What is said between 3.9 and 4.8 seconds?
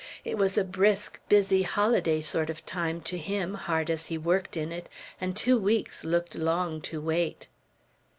as he worked in